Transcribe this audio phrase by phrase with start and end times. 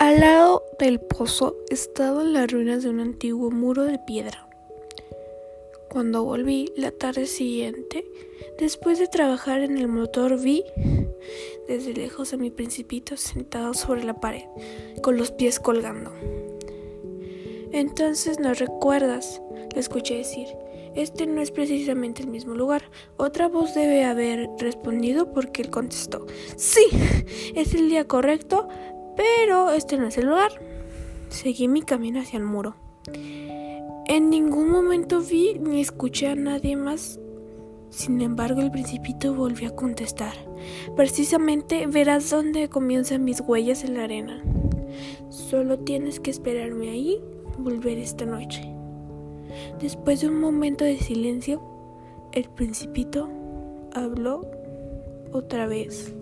[0.00, 4.48] Al lado del pozo estaban las ruinas de un antiguo muro de piedra.
[5.90, 8.06] Cuando volví la tarde siguiente,
[8.58, 10.64] después de trabajar en el motor, vi
[11.68, 14.44] desde lejos a mi principito sentado sobre la pared,
[15.02, 16.14] con los pies colgando.
[17.70, 19.42] Entonces no recuerdas,
[19.74, 20.46] le escuché decir,
[20.94, 22.90] este no es precisamente el mismo lugar.
[23.18, 26.26] Otra voz debe haber respondido porque él contestó,
[26.56, 26.86] sí,
[27.54, 28.66] es el día correcto,
[29.16, 30.52] pero este no es el lugar.
[31.28, 32.74] Seguí mi camino hacia el muro.
[34.06, 37.20] En ningún momento vi ni escuché a nadie más.
[37.90, 40.34] Sin embargo, el principito volvió a contestar.
[40.96, 44.42] Precisamente verás dónde comienzan mis huellas en la arena.
[45.28, 47.20] Solo tienes que esperarme ahí,
[47.58, 48.72] volver esta noche.
[49.80, 51.60] Después de un momento de silencio,
[52.32, 53.28] el principito
[53.92, 54.46] habló
[55.32, 56.14] otra vez.